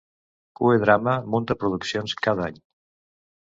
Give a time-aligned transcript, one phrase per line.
[0.59, 2.61] Cue Drama munta produccions cada any.